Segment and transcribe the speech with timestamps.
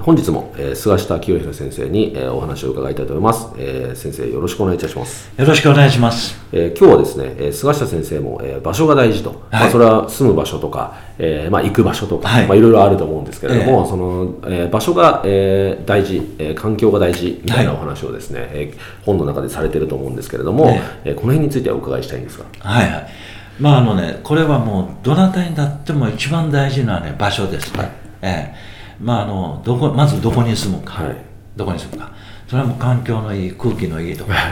[0.00, 5.30] 本日も、えー、菅下清弘先生に、えー、お話を伺いたいと思います、えー、先生よろしくお願いいたします。
[5.38, 12.46] よろしくお願いします、え今日はですね、え菅下先生も、え場所が大事と、はい、まあ、それは住む場所とか、えまあ、行く場所とか、はい。
[12.46, 18.74] まあ、いろいろあると思うんですけれども、えー、その、え場所が、え大事、え環境が大事みたいなお話をですね、はい、え
[19.06, 22.46] 本の中でされてると思うんですけれども、えこの辺についてはお伺いしたいんですが。
[22.58, 23.08] はいはい。
[23.60, 27.90] まああのねこれはもうどなたにだっても一番大事なね場所ですね、はい、
[28.22, 28.67] ええ
[29.00, 31.16] まあ、あのどこまずどこに住むか、はい、
[31.56, 32.12] どこに住むか。
[32.46, 34.42] それはもう環境のいい空気のいいところで、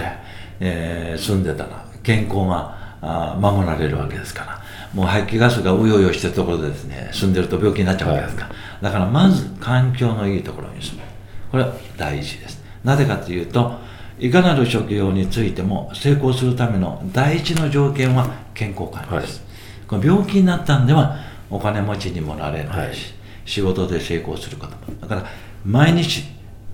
[0.60, 4.62] えー、住んでたら健康があ守られるわけですから。
[4.94, 11.02] もう排気ガスがうようよしてるところでですね住んでると病気になっちゃうわけですから、はい、だからまず環境のいいところに住む。
[11.50, 12.62] これは大事です。
[12.82, 13.74] なぜかというと
[14.18, 21.18] いかなる職業についても成功するための第一の条件は健康管理です、はい、この病気になったんでは
[21.50, 23.12] お金持ちにもなれないし、
[23.46, 25.26] 仕事で成功することだから
[25.64, 26.24] 毎日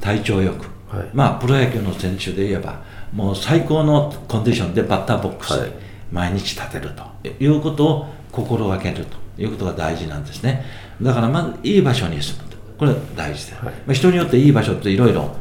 [0.01, 5.73] 体調よく、はい、まあプロ野球の選手で言えばもう最高のコンディションでバッターボックスで
[6.11, 7.13] 毎日立てると。
[7.29, 10.65] いうことを心がけるということが大事なんですね。
[11.01, 12.57] だからまずいい場所に住むと。
[12.79, 15.37] これ大事で、はい、まあ、人によっていい場所っていろいろ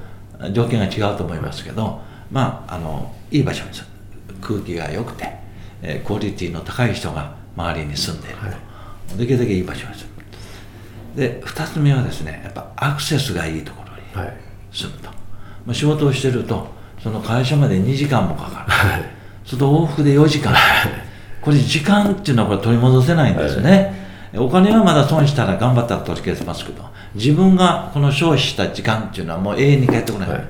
[0.52, 3.92] 条件が違うと思いますけど、まああのいい場所に住む。
[4.42, 5.32] 空気が良くて、
[5.82, 8.52] えー、クオリティの高い人が周りに住んでいると、は
[9.16, 10.11] い、できるだけいい場所に住む
[11.16, 13.84] で2つ目はですねやっぱアクセスがいいとこ
[14.16, 14.30] ろに
[14.72, 15.16] 住むと、はい、
[15.66, 16.68] まあ、仕事をしてると
[17.02, 19.06] その会社まで2時間もかかる、はい、
[19.44, 20.56] それと往復で4時間、
[21.42, 23.94] これ時間っていうのはこれ取り戻せないんですよね、
[24.36, 26.86] お金はまだ損したら頑張ったら取り消せますけど
[27.16, 30.42] 自分がこの消費した時間っていうのはもう永遠に返ってこない、はい、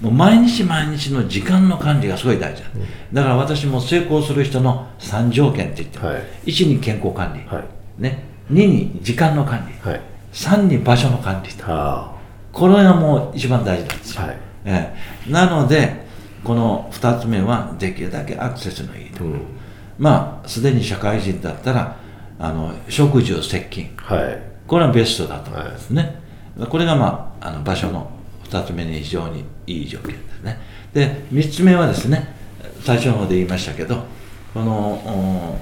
[0.00, 7.64] もう毎日毎日の時間の管理がすごい大事だ、うん、だから私も成功する人の3条件って言って、はい、1に健康管理、は
[7.98, 10.00] い、ね、2に時間の管理、はい、
[10.32, 12.20] 3に場所の管理と。
[12.52, 14.94] これがもう一番大事なんですよ、はい、え
[15.28, 16.04] え、なので
[16.42, 19.40] この2つ目はできるだけアクセスのいいと、うん、
[19.98, 21.96] まあすでに社会人だったら
[22.38, 26.20] あの食住接近、はい、これはベストだと思いますね、
[26.58, 28.10] はい、これが、まあ、あの場所の
[28.44, 30.58] 2つ目に非常にいい条件ですね。
[30.92, 32.34] で3つ目はですね
[32.82, 34.04] 最初の方で言いましたけど
[34.52, 35.56] この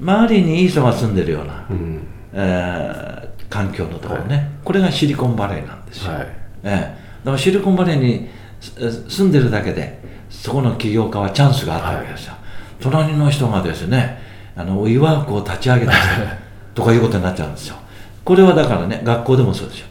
[0.00, 2.06] 周りにいい人が住んでるような、うん。
[2.32, 6.28] えー、環境のところね、はい、これがシリコンバレーなんですよ、はい、
[6.64, 6.86] えー、だ
[7.24, 8.28] からシリコンバレーに
[8.60, 9.98] 住んでるだけで
[10.30, 12.42] そこの起業家はチャンスがあったわけですよ、はい、
[12.80, 14.18] 隣の人がですね
[14.56, 15.92] あのいわくを立ち上げた
[16.74, 17.76] とかいうことになっちゃうんですよ。
[18.24, 19.84] これはだからね学校でもそうでしょ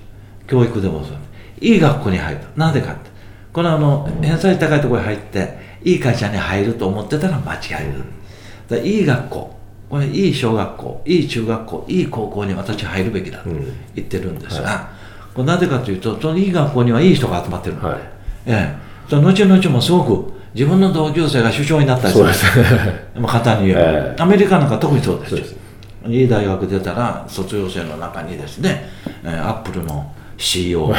[0.47, 1.17] 教育でもそう
[1.61, 3.13] いい学校に入るなぜかって。
[3.53, 7.93] これはあの偏差値高いところに入っていい会社に入ると思ってたら間違い
[8.67, 9.55] だいい学校
[9.93, 13.49] これいい小学校いい中学校いい高校に私入るべきだと
[13.93, 17.81] 言ってるんですが、うんはい、これなぜかというとそのいい学校にはいい人が集まってるの。
[17.81, 17.99] で、はい、
[18.47, 22.25] ええ、その後々もすごく自分の同級生が首相になったりする。
[22.25, 22.43] んです。
[23.23, 25.55] 簡単に言えば、えアメリカなんか特にそうですです。
[26.07, 28.89] いい大学出たら卒業生の中にですね、
[29.23, 30.91] えー、アップルの CEO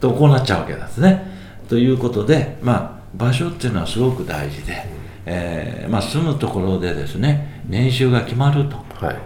[0.00, 1.22] とこうなっちゃうわけですね。
[1.68, 5.01] ということで、まあ、場所っていうのはすごく大事で。
[5.24, 8.76] えーまあ、住むところでですね年収が決まると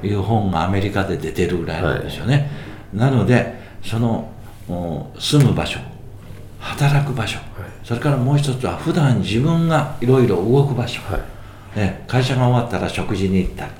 [0.06, 0.12] い。
[0.12, 2.50] う本がアメリカで出てるぐらいなんですよね、
[2.94, 4.30] はい、なのでその
[5.18, 5.78] 住む場所
[6.58, 7.46] 働く場所、はい、
[7.84, 11.18] それからもう一つは普段自分がいろいろ動く場所、は
[11.76, 13.70] い、ね、会社が終わったら食事に行ったり、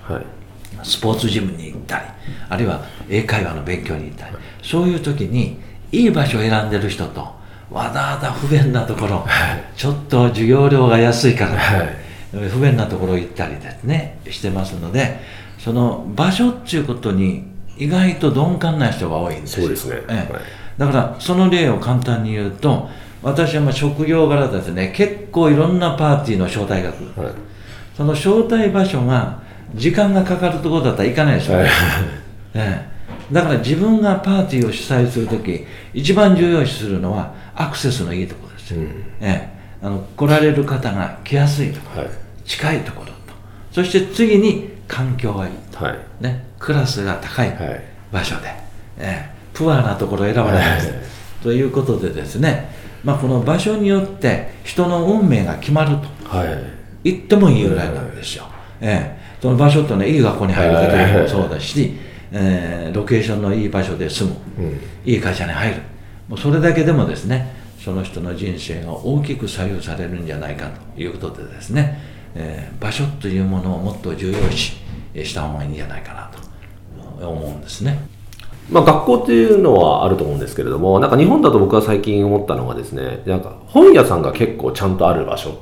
[0.82, 2.04] スポーツジムに行ったり
[2.48, 5.58] あるいは英会話の勉強に行ったり、そういう時に
[5.90, 7.20] いい場所を選んでる人と
[7.70, 9.26] わざわざ不便なところ、
[9.74, 11.52] ちょっと授業料が安いから、
[12.32, 15.20] 不便なところ行ったりですねしてますので
[15.58, 17.44] その場所っていうことに
[17.78, 19.67] 意外と鈍感な人が多いんですよ。
[19.67, 20.34] そうですね、ええ、
[20.78, 22.88] だからその例を簡単に言うと
[23.23, 27.32] 私はまあ職業柄ですね結構いろんなパーティーの招待額、はい、
[27.96, 29.43] その招待場所が
[29.75, 31.67] 時間がかかるところだったら行かないでしょ、はい、
[32.55, 32.88] え
[33.31, 38.87] え、だから自分がパーティーを主催する時一番重要視するのはアクセスのいいところですよ、うん、
[39.20, 39.55] ええ、
[39.86, 41.80] あの来られる方が来やすいと。
[41.80, 42.10] ころ、はい、
[42.44, 43.12] 近いところと。
[43.70, 47.56] そして次に環境がいいと、はい、ね、クラスが高い
[48.10, 48.48] 場所で、
[48.98, 50.92] ええ、プアなところを選ばれます、
[51.40, 52.68] ということでですね。
[53.04, 56.08] まあ、この場所によって人の運命が決まると。
[57.04, 58.48] 言ってもいいぐらいなんですよ、
[58.80, 61.96] ええ、その場所ってねいい学校に入る方もそうだし、
[62.32, 65.76] えー、ロケーションのいい場所で住む、うん、いい会社に入る。
[66.28, 67.55] もうそれだけでもですね
[67.86, 71.96] その人の人生が大きく左右されるんじゃないかということでですね、
[72.34, 74.72] えー、場所というものをもっと重要視
[75.22, 76.28] した方がいいんじゃないかな
[77.20, 77.96] と思うんですね。
[78.72, 85.56] まあ、学校っていうのはあると思うんですけれどもなんか日本だと僕は最近思ったのがですねなんか本屋さんが結構ちゃんとある場所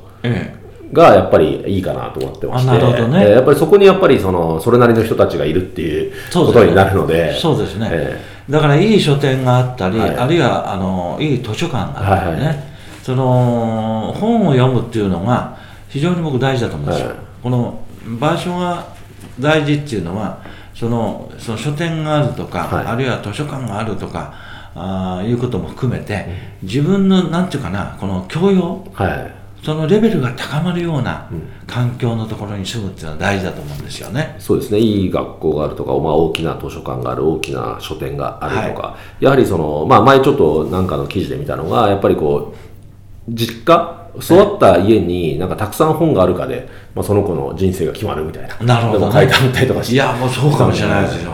[0.94, 12.64] がやっぱりいいかなと思ってまして、ね、やっぱりそこにやっぱりそのそれなりの人たちがいるっていうことになるのでそうですね、えー、だからいい書店があったり、はい、あるいはあのいい図書館があったりね、はいはい、
[13.02, 15.56] その本を読むっていうのが
[15.88, 17.86] 非常に僕大事だと思うんですよ、はい、この
[18.18, 18.94] 場所が
[19.40, 20.42] 大事っていうのは
[20.74, 24.34] そのその書店があるとか、はい、あるいは図書館があるとか
[24.74, 26.26] あいうことも含めて、
[26.62, 29.34] 自分のなんていうかなこの教養、はい、
[29.64, 31.26] そのレベルが高まるような
[31.66, 34.36] 環境のところに住むっていうのは大事だと思うんですよね。
[34.38, 34.78] そうですね。
[34.78, 48.58] いい学校があるとか、まあ、大きな図書館がある、大きな書店があるとか、はい、やはりその、まあ、前ちょっとなんかの記事で見たのが、やっぱりこう、実家育った家になんかたくさん本があるかで、まあ、その子の人生が決まるみたいな。
[48.58, 49.94] なるほど、ね、書いてあったりとかして。
[49.94, 51.30] いや、もうそうかもしれないですよ。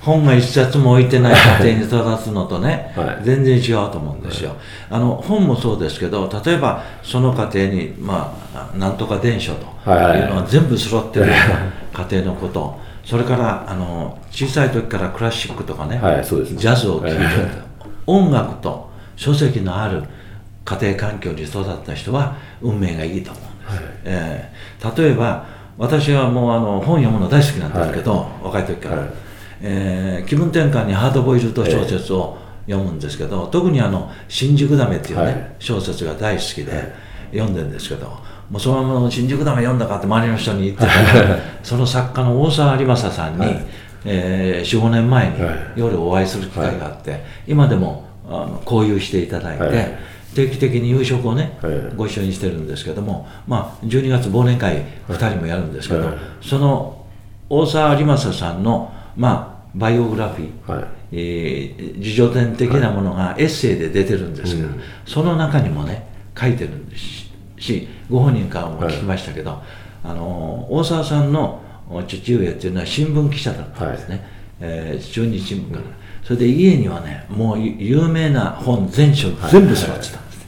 [0.00, 4.58] 本が一冊も置いてない家庭に育つのとね、 はい、全然違うと思うんですよ、はい、
[4.90, 12.90] あの本もそうですけど例えばその家庭に、まあ、なんとか伝書というのは全部揃ってるような家庭のこと。
[13.02, 17.24] それからあの小さい時からクラシックとかね、はい、ねジャズを聴いてる、
[18.06, 20.04] 音楽と書籍のある
[20.64, 25.44] 家庭環境に育った人は運命がいいと思うんです、はい、えー、例えば
[25.76, 29.10] 私はもうあの本読むの大好きなんですけど、はい、若い時から、はい、
[29.62, 36.92] えー、気分転換にハードボイルド小説を読むんですけど、特にあの「新宿ダメ」っていうね、小説が大好きで
[37.32, 38.06] 読んでるんですけど、
[38.50, 43.66] もうそのまま「新宿ダメ読んだか」って周りの人に言ってたら、 その作家の大沢有正さんに、はい、
[44.04, 45.34] えー、45年前に
[45.76, 50.10] 夜お会いする機会があって、今でもあの交流していただいて。
[50.34, 51.58] 定期的に夕食をね、
[51.96, 56.08] ご一緒にしてるんですけども、まあ、12月忘年会2人もやるんですけど、
[56.40, 57.04] その
[57.48, 66.08] 大沢有正さんの、まあ、バイオグラフィー、はい、えー、自叙伝的なものがエッセイで出てるんですが、はいその中にもね
[66.38, 67.28] 書いてるんです
[67.58, 69.60] しご本人からも聞きましたけど、はい、
[70.04, 71.60] あの大沢さんの
[72.08, 74.24] 父上っていうのは新聞記者だったんですね、はい、
[74.60, 75.82] えー、中日新聞から。
[76.22, 80.46] それで家にはねもう有名な本全書全部揃ってたんです、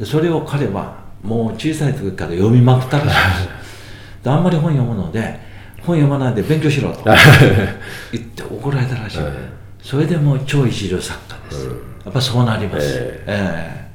[0.00, 2.98] でそれを彼はもう小さい時から読みまくった
[4.32, 5.47] あんまり本読むので
[5.88, 7.04] 本読まないで勉強しろと。
[8.12, 9.18] 言って怒られたらしい、
[9.82, 11.66] それでもう超一流作家です、
[12.04, 13.87] やっぱそうなります、えー、えー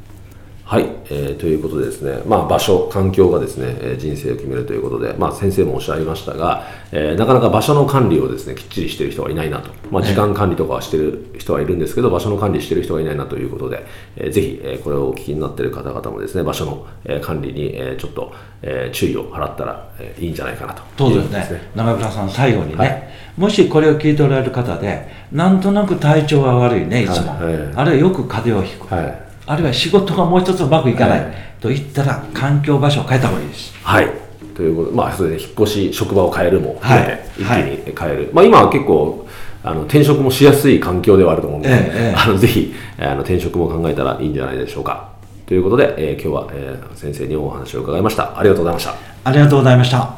[0.74, 9.70] はい、えー、ということでですね、まあ、場所、環境がですね、えー、人生を決めるということで、まあ、先生もおっしゃいましたが、えー、なかなか場所の管理をですね、きっちりしている人はいないなと。
[9.92, 21.70] まあ、時間管理とかはしてる人はいるんですけど、場所の管理している人はいないなということで、えー、ぜひ、えー、これをお聞きになっている方々もですね、場所の、えー、管理に、えー、ちょっと、えー、注意を払ったら、えー、いいんじゃないかなとそうですね。
[21.76, 27.34] 長倉さん、最後にね、はい、もしこれを聞いておられる方で、なんとなく体調が悪いね、いつも。
[27.34, 28.92] はい、あるいはよく風邪をひく。
[28.92, 33.74] はいあるいは仕事がもう一つうまくいかない、はい、といったら環境場所を変えた方がいいです。
[33.84, 34.10] はい。
[34.56, 39.28] ということまあ、それで引っ越し職場を変えるも含めて、一気に変える、はい、まあ、今は結構
[39.64, 45.10] あの転職もしやすい環境ではあると思うので、ええ、 あのぜひあの転職も考えたらいいんじゃないでしょうか。
[45.48, 48.38] ということで、えー、今日は、えー、先生にお話を伺いました。
[48.38, 48.96] ありがとうございました。
[49.24, 50.10] ありがとうございました。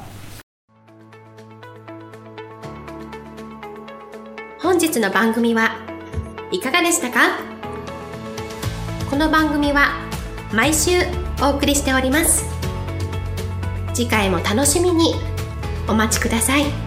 [4.60, 5.76] 本日の番組は
[6.52, 7.55] いかがでしたか？
[9.10, 9.92] この番組は
[10.52, 10.92] 毎週
[11.42, 12.44] お送りしております
[13.94, 15.14] 次回も楽しみに
[15.88, 16.85] お待ちください。